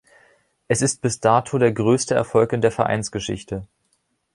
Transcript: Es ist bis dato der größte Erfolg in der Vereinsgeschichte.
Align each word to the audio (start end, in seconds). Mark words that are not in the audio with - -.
Es 0.67 0.81
ist 0.81 1.03
bis 1.03 1.19
dato 1.19 1.59
der 1.59 1.73
größte 1.73 2.15
Erfolg 2.15 2.53
in 2.53 2.61
der 2.61 2.71
Vereinsgeschichte. 2.71 3.67